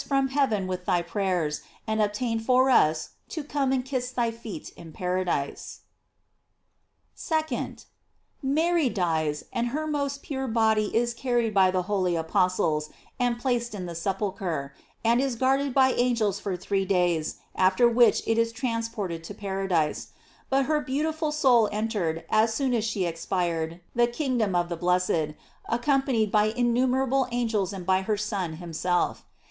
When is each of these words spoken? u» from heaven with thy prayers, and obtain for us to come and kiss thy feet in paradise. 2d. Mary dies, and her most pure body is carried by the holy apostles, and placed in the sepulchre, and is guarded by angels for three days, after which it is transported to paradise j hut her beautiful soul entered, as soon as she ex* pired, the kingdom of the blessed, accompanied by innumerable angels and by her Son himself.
u» 0.03 0.07
from 0.07 0.29
heaven 0.29 0.65
with 0.65 0.85
thy 0.85 0.99
prayers, 1.03 1.61
and 1.85 2.01
obtain 2.01 2.39
for 2.39 2.71
us 2.71 3.09
to 3.29 3.43
come 3.43 3.71
and 3.71 3.85
kiss 3.85 4.09
thy 4.09 4.31
feet 4.31 4.71
in 4.75 4.91
paradise. 4.91 5.81
2d. 7.15 7.85
Mary 8.41 8.89
dies, 8.89 9.43
and 9.53 9.67
her 9.67 9.85
most 9.85 10.23
pure 10.23 10.47
body 10.47 10.85
is 10.97 11.13
carried 11.13 11.53
by 11.53 11.69
the 11.69 11.83
holy 11.83 12.15
apostles, 12.15 12.89
and 13.19 13.37
placed 13.37 13.75
in 13.75 13.85
the 13.85 13.93
sepulchre, 13.93 14.73
and 15.05 15.21
is 15.21 15.35
guarded 15.35 15.71
by 15.71 15.91
angels 15.91 16.39
for 16.39 16.57
three 16.57 16.83
days, 16.83 17.35
after 17.53 17.87
which 17.87 18.23
it 18.27 18.39
is 18.39 18.51
transported 18.51 19.23
to 19.23 19.35
paradise 19.35 20.05
j 20.05 20.11
hut 20.57 20.65
her 20.65 20.81
beautiful 20.81 21.31
soul 21.31 21.69
entered, 21.71 22.25
as 22.27 22.51
soon 22.51 22.73
as 22.73 22.83
she 22.83 23.05
ex* 23.05 23.23
pired, 23.27 23.79
the 23.93 24.07
kingdom 24.07 24.55
of 24.55 24.67
the 24.67 24.75
blessed, 24.75 25.35
accompanied 25.69 26.31
by 26.31 26.45
innumerable 26.45 27.27
angels 27.31 27.71
and 27.71 27.85
by 27.85 28.01
her 28.01 28.17
Son 28.17 28.53
himself. 28.53 29.25